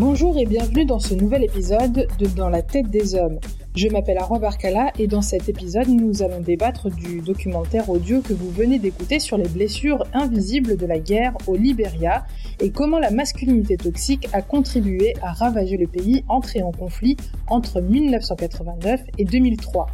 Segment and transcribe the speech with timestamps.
[0.00, 3.38] Bonjour et bienvenue dans ce nouvel épisode de Dans la tête des hommes.
[3.76, 8.32] Je m'appelle Arwa Barkala et dans cet épisode, nous allons débattre du documentaire audio que
[8.32, 12.24] vous venez d'écouter sur les blessures invisibles de la guerre au Liberia
[12.60, 17.82] et comment la masculinité toxique a contribué à ravager le pays entré en conflit entre
[17.82, 19.86] 1989 et 2003.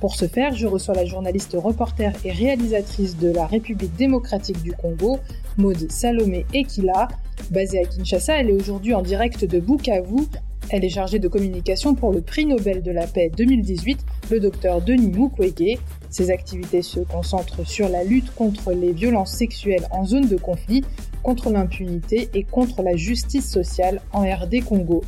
[0.00, 4.72] Pour ce faire, je reçois la journaliste reporter et réalisatrice de la République démocratique du
[4.72, 5.20] Congo,
[5.56, 7.08] Maude Salomé Ekila.
[7.50, 10.26] Basée à Kinshasa, elle est aujourd'hui en direct de Bukavu.
[10.68, 14.82] Elle est chargée de communication pour le prix Nobel de la paix 2018, le docteur
[14.82, 15.78] Denis Mukwege.
[16.10, 20.84] Ses activités se concentrent sur la lutte contre les violences sexuelles en zone de conflit,
[21.22, 25.02] contre l'impunité et contre la justice sociale en RD Congo.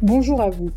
[0.00, 0.70] Bonjour à vous.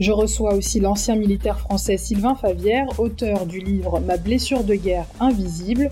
[0.00, 5.04] Je reçois aussi l'ancien militaire français Sylvain Favière, auteur du livre Ma blessure de guerre
[5.20, 5.90] invisible.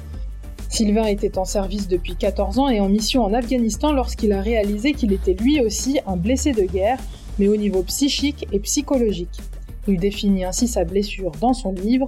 [0.70, 4.92] Sylvain était en service depuis 14 ans et en mission en Afghanistan lorsqu'il a réalisé
[4.94, 6.98] qu'il était lui aussi un blessé de guerre,
[7.38, 9.40] mais au niveau psychique et psychologique.
[9.86, 12.06] Il définit ainsi sa blessure dans son livre.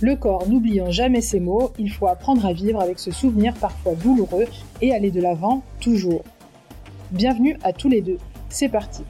[0.00, 3.96] Le corps n'oubliant jamais ses mots, il faut apprendre à vivre avec ce souvenir parfois
[3.96, 4.46] douloureux
[4.82, 6.22] et aller de l'avant toujours.
[7.10, 8.18] Bienvenue à tous les deux.
[8.50, 9.02] C'est parti.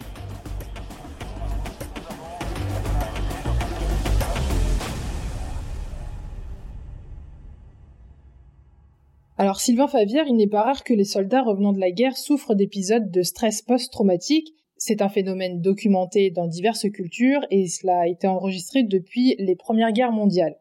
[9.50, 12.54] Alors Sylvain Favière, il n'est pas rare que les soldats revenant de la guerre souffrent
[12.54, 14.54] d'épisodes de stress post-traumatique.
[14.76, 19.90] C'est un phénomène documenté dans diverses cultures et cela a été enregistré depuis les premières
[19.90, 20.54] guerres mondiales.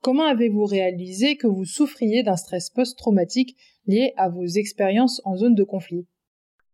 [0.00, 5.54] Comment avez-vous réalisé que vous souffriez d'un stress post-traumatique lié à vos expériences en zone
[5.54, 6.06] de conflit?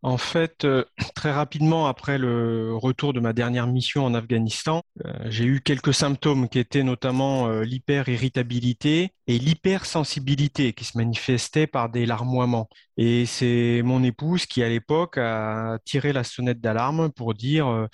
[0.06, 0.84] En fait, euh,
[1.16, 5.92] très rapidement après le retour de ma dernière mission en Afghanistan, euh, j'ai eu quelques
[5.92, 12.68] symptômes qui étaient notamment euh, l'hyper-irritabilité et l'hypersensibilité qui se manifestaient par des larmoiements.
[12.96, 17.88] Et c'est mon épouse qui, à l'époque, a tiré la sonnette d'alarme pour dire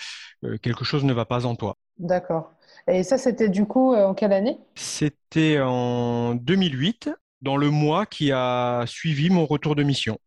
[0.61, 1.79] quelque chose ne va pas en toi.
[1.99, 2.53] D'accord.
[2.89, 4.59] Et ça, c'était du coup en quelle année?
[4.75, 10.19] C'était en 2008, dans le mois qui a suivi mon retour de mission.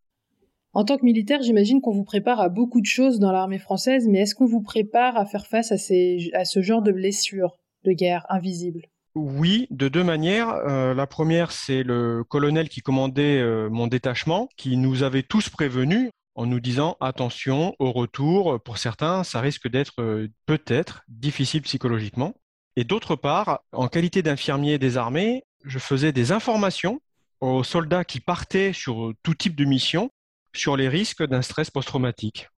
[0.76, 4.10] En tant que militaire, j'imagine qu'on vous prépare à beaucoup de choses dans l'armée française,
[4.10, 7.56] mais est-ce qu'on vous prépare à faire face à, ce genre de blessures
[7.86, 8.82] de guerre invisibles?
[9.16, 10.50] Oui, de deux manières.
[10.50, 15.48] Euh, la première, c'est le colonel qui commandait euh, mon détachement, qui nous avait tous
[15.48, 18.62] prévenus en nous disant attention au retour.
[18.62, 22.34] Pour certains, ça risque d'être euh, peut-être difficile psychologiquement.
[22.76, 27.00] Et d'autre part, en qualité d'infirmier des armées, je faisais des informations
[27.40, 30.10] aux soldats qui partaient sur tout type de mission
[30.58, 32.50] sur les risques d'un stress post-traumatique.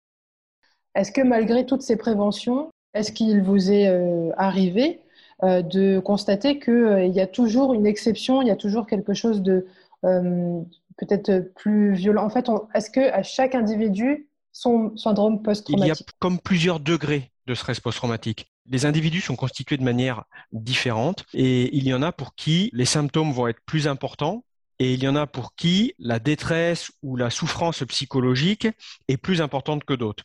[0.95, 5.01] Est-ce que malgré toutes ces préventions, est-ce qu'il vous est euh, arrivé
[5.43, 9.13] euh, de constater qu'il euh, y a toujours une exception, il y a toujours quelque
[9.13, 9.67] chose de
[10.01, 12.25] peut-être plus violent?
[12.25, 16.79] En fait, est-ce que à chaque individu, son syndrome post-traumatique Il y a comme plusieurs
[16.79, 18.51] degrés de stress post-traumatique.
[18.65, 22.85] Les individus sont constitués de manière différente et il y en a pour qui les
[22.85, 24.43] symptômes vont être plus importants
[24.79, 28.67] et il y en a pour qui la détresse ou la souffrance psychologique
[29.07, 30.23] est plus importante que d'autres.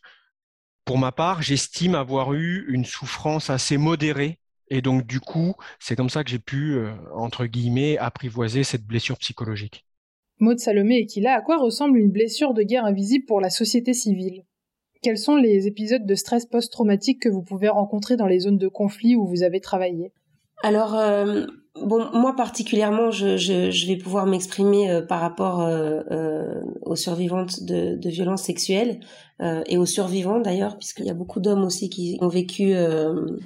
[0.85, 5.95] Pour ma part, j'estime avoir eu une souffrance assez modérée et donc du coup, c'est
[5.95, 9.85] comme ça que j'ai pu, euh, entre guillemets, apprivoiser cette blessure psychologique.
[10.39, 13.93] Maud Salomé et Kila, à quoi ressemble une blessure de guerre invisible pour la société
[13.93, 14.43] civile?
[15.01, 18.67] Quels sont les épisodes de stress post-traumatique que vous pouvez rencontrer dans les zones de
[18.67, 20.11] conflit où vous avez travaillé?
[20.63, 21.45] Alors, euh,
[21.81, 26.95] Bon, moi particulièrement, je, je, je vais pouvoir m'exprimer euh, par rapport euh, euh, aux
[26.95, 28.99] survivantes de, de violences sexuelles
[29.65, 32.73] et aux survivants d'ailleurs, puisqu'il y a beaucoup d'hommes aussi qui ont vécu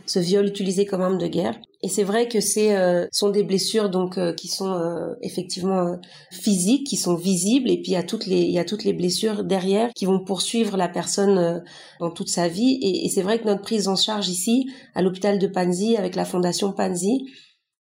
[0.06, 1.58] ce viol utilisé comme arme de guerre.
[1.82, 2.76] Et c'est vrai que c'est
[3.12, 4.80] sont des blessures donc qui sont
[5.24, 5.98] effectivement
[6.30, 8.84] physiques, qui sont visibles, et puis il y a toutes les il y a toutes
[8.84, 11.64] les blessures derrière qui vont poursuivre la personne
[12.00, 12.78] dans toute sa vie.
[12.84, 16.16] Et, et c'est vrai que notre prise en charge ici à l'hôpital de Panzi avec
[16.16, 17.26] la fondation Panzi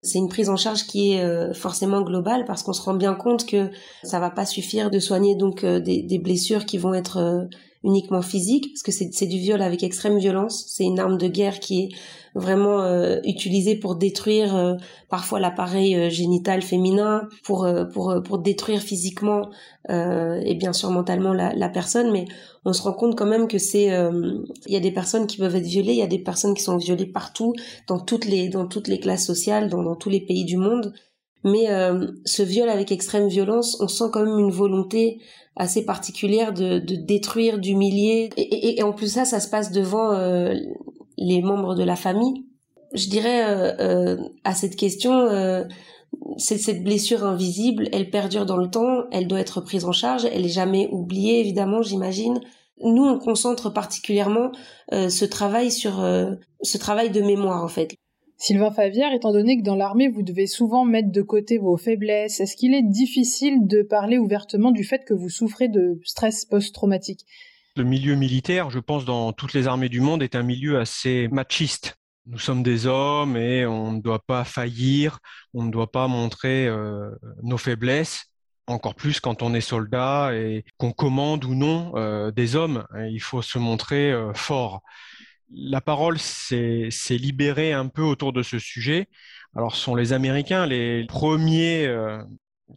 [0.02, 3.14] c'est une prise en charge qui est euh, forcément globale parce qu'on se rend bien
[3.14, 3.70] compte que
[4.02, 7.44] ça va pas suffire de soigner donc euh, des, des, blessures qui vont être euh,
[7.84, 10.64] uniquement physiques parce que c'est du viol avec extrême violence.
[10.68, 11.88] C'est une arme de guerre qui est
[12.34, 14.74] vraiment euh, utilisé pour détruire euh,
[15.08, 19.50] parfois l'appareil euh, génital féminin, pour pour pour détruire physiquement
[19.88, 22.12] et bien sûr mentalement la, la, personne.
[22.12, 22.24] Mais
[22.64, 25.56] on se rend compte quand même que c'est il y a des personnes qui peuvent
[25.56, 27.52] être violées, il y a des personnes qui sont violées partout
[27.88, 30.94] dans toutes les dans toutes les classes sociales, dans, dans tous les pays du monde.
[31.44, 31.66] Mais
[32.24, 35.20] ce viol avec extrême violence, on sent quand même une volonté
[35.56, 38.30] assez particulière de, de détruire, d'humilier.
[38.36, 40.12] Et, et, et, en plus ça, ça se passe devant
[41.18, 42.44] les membres de la famille.
[42.94, 45.64] Je dirais euh, euh, à cette question, euh,
[46.36, 50.44] cette blessure invisible, elle perdure dans le temps, elle doit être prise en charge, elle
[50.44, 52.38] est jamais oubliée évidemment, j'imagine.
[52.84, 54.52] nous on concentre particulièrement
[54.90, 56.04] ce travail sur
[56.62, 57.94] ce travail de mémoire en fait.
[58.42, 62.40] Sylvain Favière, étant donné que dans l'armée vous devez souvent mettre de côté vos faiblesses,
[62.40, 67.24] est-ce qu'il est difficile de parler ouvertement du fait que vous souffrez de stress post-traumatique?
[67.76, 71.28] Le milieu militaire, je pense dans toutes les armées du monde, est un milieu assez
[71.30, 71.94] machiste.
[72.26, 75.20] Nous sommes des hommes et on ne doit pas faillir,
[75.54, 77.12] on ne doit pas montrer euh,
[77.44, 78.24] nos faiblesses
[78.66, 82.84] encore plus quand on est soldat et qu'on commande ou non euh, des hommes.
[83.08, 84.82] Il faut se montrer euh, fort
[85.54, 89.08] la parole s'est libérée un peu autour de ce sujet.
[89.54, 92.22] Alors, ce sont les Américains les premiers euh,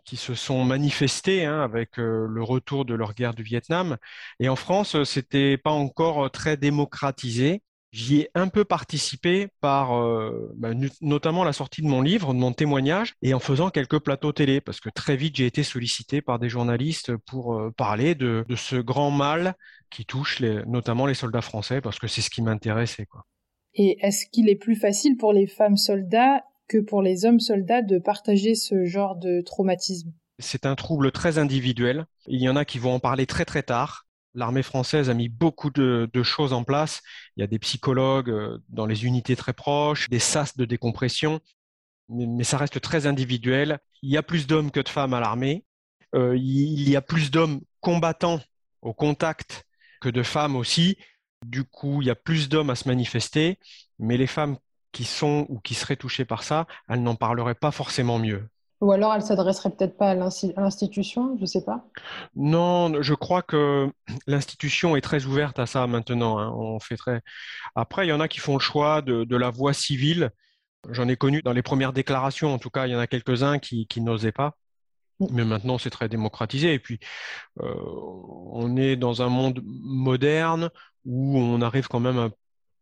[0.05, 3.97] qui se sont manifestés hein, avec euh, le retour de leur guerre du Vietnam.
[4.39, 7.63] Et en France, c'était pas encore très démocratisé.
[7.95, 12.39] J'y ai un peu participé par euh, bah, notamment la sortie de mon livre, de
[12.39, 16.21] mon témoignage, et en faisant quelques plateaux télé, parce que très vite j'ai été sollicité
[16.21, 19.55] par des journalistes pour euh, parler de, ce grand mal
[19.89, 23.07] qui touche notamment les soldats français, parce que c'est ce qui m'intéressait.
[23.75, 27.81] Et est-ce qu'il est plus facile pour les femmes soldats que pour les hommes soldats
[27.81, 30.11] de partager ce genre de traumatisme?
[30.39, 32.07] C'est un trouble très individuel.
[32.27, 34.04] Il y en a qui vont en parler très très tard,
[34.35, 37.01] L'armée française a mis beaucoup de, choses en place.
[37.35, 41.39] Il y a des psychologues euh, dans les unités très proches, des sas de décompression,
[42.09, 43.79] mais, ça reste très individuel.
[44.01, 45.65] Il y a plus d'hommes que de femmes à l'armée.
[46.13, 48.41] Euh, il y a plus d'hommes combattants
[48.81, 49.65] au contact
[50.01, 50.97] que de femmes aussi.
[51.45, 53.57] Du coup, il y a plus d'hommes à se manifester,
[53.99, 54.57] mais les femmes
[54.91, 58.47] qui sont ou qui seraient touchées par ça, elles n'en parleraient pas forcément mieux.
[58.85, 61.87] Ou alors elle s'adresserait peut-être pas à l'institution, je ne sais pas.
[62.35, 63.89] Non, je crois que
[64.27, 66.37] l'institution est très ouverte à ça maintenant.
[66.37, 66.53] Hein.
[66.55, 67.21] On fait très.
[67.73, 70.29] Après, il y en a qui font le choix de, la voie civile.
[70.91, 73.57] J'en ai connu dans les premières déclarations, en tout cas, il y en a quelques-uns
[73.57, 74.55] qui, n'osaient pas.
[75.19, 75.27] Mm.
[75.31, 76.75] Mais maintenant, c'est très démocratisé.
[76.75, 76.99] Et puis,
[77.61, 77.73] euh,
[78.51, 80.69] on est dans un monde moderne
[81.05, 82.29] où on arrive quand même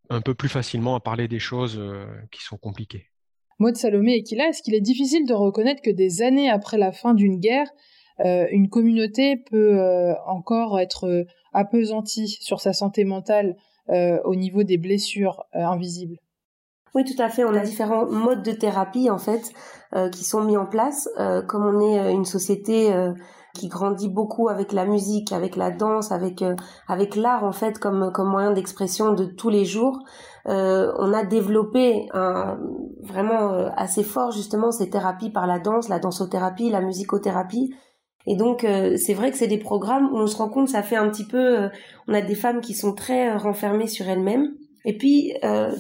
[0.10, 3.13] un, peu plus facilement à parler des choses euh, qui sont compliquées.
[3.60, 6.92] Maud Salomé et Kila, est-ce qu'il est difficile de reconnaître que des années après la
[6.92, 7.70] fin d'une guerre,
[8.20, 11.24] euh, une communauté peut euh, encore être euh,
[11.54, 13.56] appesantie sur sa santé mentale
[14.24, 16.16] au niveau des blessures invisibles?
[16.96, 17.44] Oui, tout à fait.
[17.44, 19.52] On a différents modes de thérapie en fait
[20.14, 21.10] qui sont mis en place.
[21.50, 22.94] comme on est une société
[23.54, 26.56] qui grandit beaucoup avec la musique, avec la danse, avec euh,
[26.88, 30.00] avec l'art en fait comme comme moyen d'expression de tous les jours.
[30.48, 32.08] Euh, on a développé
[33.04, 37.74] vraiment euh, assez fort justement ces thérapies par la danse, la dansothérapie, la musicothérapie.
[38.26, 40.96] Et donc c'est vrai que c'est des programmes où on se rend compte ça fait
[40.96, 41.70] un petit peu
[42.08, 44.48] on a des femmes qui sont très renfermées sur elles-mêmes
[44.86, 45.34] et puis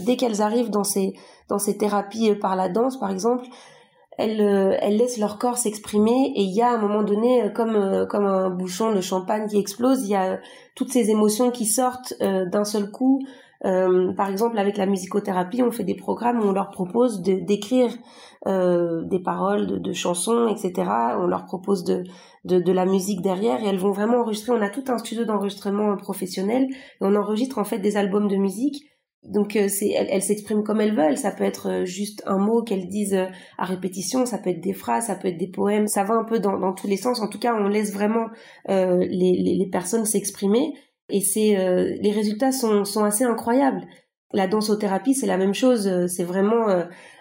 [0.05, 1.13] dès qu'elles arrivent dans ces
[1.47, 3.45] dans ces thérapies par la danse par exemple
[4.17, 7.43] elles, euh, elles laissent leur corps s'exprimer et il y a à un moment donné
[7.43, 10.39] euh, comme euh, comme un bouchon de champagne qui explose, il y a
[10.75, 13.19] toutes ces émotions qui sortent d'un seul coup.
[13.61, 17.91] par exemple, avec la musicothérapie, on fait des programmes où on leur propose de d'écrire
[18.45, 20.89] des paroles de, de, chansons, etc.
[21.19, 22.03] On leur propose de,
[22.43, 24.51] de, de la musique derrière et elles vont vraiment enregistrer.
[24.51, 28.35] On a tout un studio d'enregistrement professionnel et on enregistre en fait des albums de
[28.35, 28.83] musique
[29.25, 31.17] donc euh, c'est, elles, s'expriment comme elles veulent.
[31.17, 34.61] Ça peut être euh, juste un mot qu'elles disent euh, à répétition, ça peut être
[34.61, 35.87] des phrases, ça peut être des poèmes.
[35.87, 37.21] Ça va un peu dans, dans tous les sens.
[37.21, 38.27] En tout cas, on laisse vraiment
[38.69, 40.73] euh, les, les, les, personnes s'exprimer
[41.09, 41.55] et c'est
[42.01, 43.81] les résultats sont, sont assez incroyables.
[44.31, 46.07] La dansothérapie, c'est la même chose.
[46.07, 46.65] C'est vraiment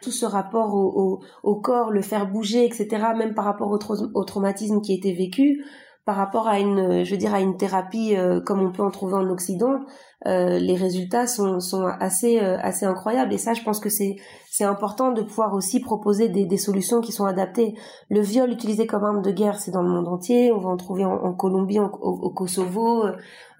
[0.03, 2.89] tout ce rapport au, au, au, corps, le faire bouger, etc.
[3.17, 3.79] Même par rapport au,
[4.15, 5.65] au traumatisme qui a été vécu
[6.05, 8.91] par rapport à une, je veux dire, à une thérapie euh, comme on peut en
[8.91, 9.81] trouver en Occident,
[10.27, 13.33] euh, les résultats sont, sont assez, euh, assez incroyables.
[13.33, 14.17] Et ça, je pense que c'est,
[14.51, 17.75] c'est important de pouvoir aussi proposer des, des solutions qui sont adaptées.
[18.11, 20.51] Le viol utilisé comme arme de guerre, c'est dans le monde entier.
[20.53, 23.05] On va en trouver en, Colombie, au, au, Kosovo,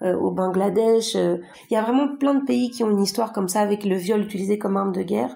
[0.01, 1.15] au Bangladesh.
[1.15, 1.39] Il
[1.71, 4.21] y a vraiment plein de pays qui ont une histoire comme ça avec le viol
[4.21, 5.35] utilisé comme arme de guerre.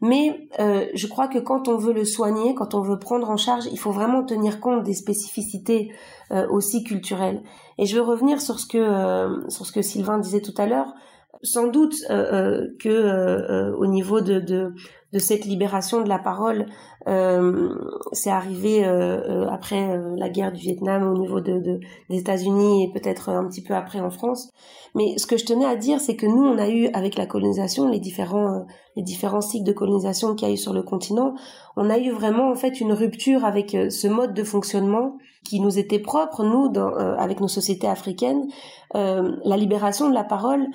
[0.00, 3.36] Mais euh, je crois que quand on veut le soigner, quand on veut prendre en
[3.36, 5.92] charge, il faut vraiment tenir compte des spécificités
[6.30, 7.42] euh, aussi culturelles.
[7.78, 10.66] Et je veux revenir sur ce que euh, sur ce que Sylvain disait tout à
[10.66, 10.92] l'heure.
[11.42, 14.72] Sans doute que au niveau de, de,
[15.14, 16.66] de cette libération de la parole,
[18.12, 21.80] c'est arrivé après la guerre du Vietnam au niveau de, de
[22.10, 24.52] des États-Unis et peut-être un petit peu après en France.
[24.94, 27.26] Mais ce que je tenais à dire, c'est que nous, on a eu avec la
[27.26, 28.60] colonisation, les différents, euh,
[28.94, 31.34] les différents cycles de colonisation qu'il y a eu sur le continent,
[31.76, 35.60] on a eu vraiment en fait une rupture avec euh, ce mode de fonctionnement qui
[35.60, 38.46] nous était propre, nous, euh, avec nos sociétés africaines.
[38.94, 40.68] la libération de la parole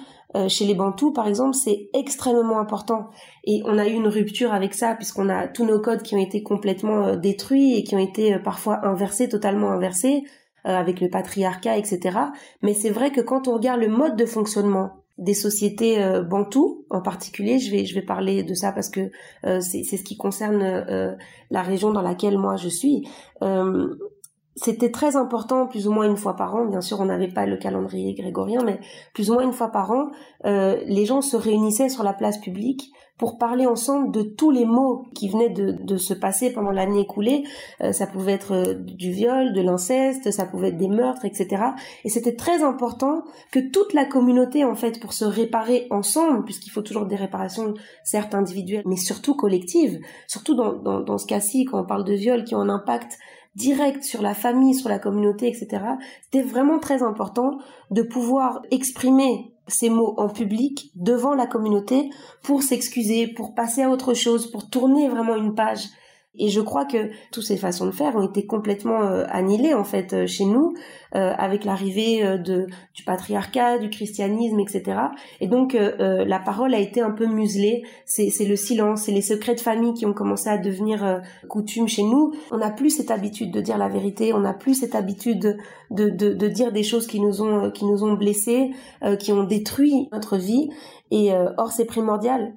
[0.48, 3.08] chez les Bantous, par exemple, c'est extrêmement important.
[3.46, 6.22] Et on a eu une rupture avec ça, puisqu'on a tous nos codes qui ont
[6.22, 10.24] été complètement détruits et qui ont été parfois inversés, totalement inversés
[10.66, 12.20] avec le patriarcat, etc.
[12.62, 16.86] Mais c'est vrai que quand on regarde le mode de fonctionnement des sociétés euh, bantoues
[16.90, 17.60] en particulier.
[17.60, 19.12] Je vais je vais parler de ça parce que
[19.46, 21.14] euh, c'est ce qui concerne euh,
[21.52, 23.08] la région dans laquelle moi je suis.
[24.60, 26.66] Euh, c'était très important, plus ou moins une fois par an.
[26.66, 28.80] Bien sûr, on n'avait pas le calendrier grégorien, mais
[29.14, 30.10] plus ou moins une fois par an,
[30.44, 35.06] les gens se réunissaient sur la place publique pour parler ensemble de tous les mots
[35.14, 37.44] qui venaient de, de se passer pendant l'année écoulée.
[37.82, 41.64] Euh, ça pouvait être euh, du viol, de l'inceste, ça pouvait être des meurtres, etc.
[42.06, 46.70] Et c'était très important que toute la communauté, en fait, pour se réparer ensemble, puisqu'il
[46.70, 47.74] faut toujours des réparations,
[48.06, 52.14] certes individuelles, mais surtout collectives, surtout dans, dans, dans ce cas-ci, quand on parle de
[52.14, 53.20] viol qui ont un impact
[53.60, 55.84] direct sur la famille, sur la communauté, etc.
[56.24, 57.60] C'était vraiment très important
[57.92, 62.10] de pouvoir exprimer ces mots en public devant la communauté
[62.42, 65.90] pour s'excuser, pour passer à autre chose, pour tourner vraiment une page
[66.40, 69.84] et je crois que toutes ces façons de faire ont été complètement euh, annihilées en
[69.84, 70.74] fait euh, chez nous
[71.16, 75.00] euh, avec l'arrivée de du patriarcat, du christianisme, etc.
[75.42, 77.84] Et donc la parole a été un peu muselée.
[78.06, 82.04] C'est le silence, c'est les secrets de famille qui ont commencé à devenir coutume chez
[82.04, 82.34] nous.
[82.52, 85.58] On n'a plus cette habitude de dire la vérité, on n'a plus cette habitude
[85.90, 88.72] de, de, de dire des choses qui nous ont qui nous ont blessés,
[89.20, 90.70] qui ont détruit notre vie.
[91.12, 92.54] Et or c'est primordial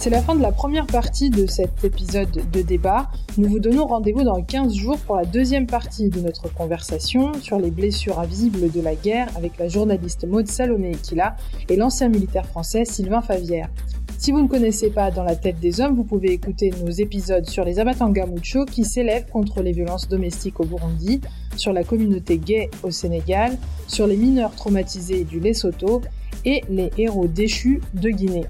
[0.00, 3.10] C'est la fin de la première partie de cet épisode de débat.
[3.36, 7.58] Nous vous donnons rendez-vous dans 15 jours pour la deuxième partie de notre conversation sur
[7.58, 11.36] les blessures invisibles de la guerre avec la journaliste Maude Salomé Equila
[11.68, 13.68] et l'ancien militaire français Sylvain Favière.
[14.16, 17.46] Si vous ne connaissez pas Dans la tête des hommes, vous pouvez écouter nos épisodes
[17.46, 21.20] sur les Abatanga Mucho qui s'élèvent contre les violences domestiques au Burundi,
[21.56, 26.00] sur la communauté gay au Sénégal, sur les mineurs traumatisés du Lesotho
[26.46, 28.46] et les héros déchus de Guinée.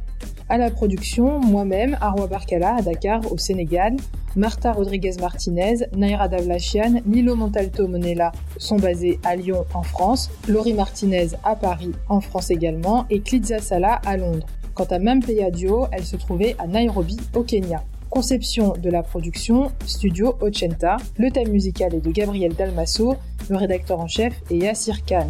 [0.51, 3.95] À la production, moi-même, Arwa Barkala à Dakar au Sénégal,
[4.35, 10.75] Marta Rodriguez Martinez, Naira Davlachian, Nilo Montalto Monella sont basés à Lyon en France, Laurie
[10.75, 14.45] Martinez à Paris en France également et Klitza Salah à Londres.
[14.75, 17.85] Quant à Mampeya Duo, elle se trouvait à Nairobi au Kenya.
[18.09, 20.97] Conception de la production, Studio Ochenta.
[21.17, 23.15] Le thème musical est de Gabriel Dalmasso,
[23.49, 25.29] le rédacteur en chef est Yassir Khan.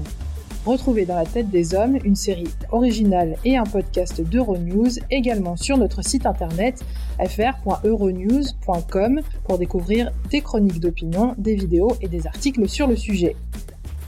[0.67, 5.79] Retrouvez dans la tête des hommes une série originale et un podcast d'Euronews également sur
[5.79, 6.85] notre site internet
[7.19, 13.37] fr.euronews.com pour découvrir des chroniques d'opinion, des vidéos et des articles sur le sujet.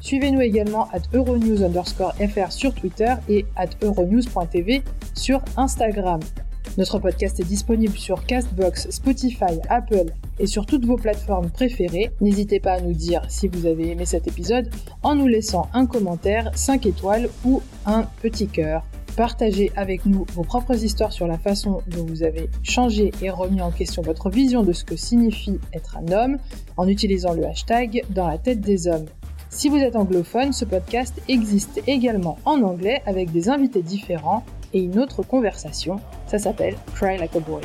[0.02, 4.82] Suivez-nous également at Euronews underscore FR sur Twitter et at Euronews.tv
[5.14, 6.20] sur Instagram.
[6.76, 10.12] Notre podcast est disponible sur Castbox, Spotify, Apple
[10.42, 12.10] et sur toutes vos plateformes préférées.
[12.20, 14.68] N'hésitez pas à nous dire si vous avez aimé cet épisode
[15.02, 18.82] en nous laissant un commentaire, 5 étoiles ou un petit cœur.
[19.16, 23.60] Partagez avec nous vos propres histoires sur la façon dont vous avez changé et remis
[23.60, 26.38] en question votre vision de ce que signifie être un homme
[26.76, 29.06] en utilisant le hashtag dans la tête des hommes.
[29.50, 34.80] Si vous êtes anglophone, ce podcast existe également en anglais avec des invités différents et
[34.80, 35.96] une autre conversation.
[36.26, 37.60] Ça s'appelle Cry Like a Boy.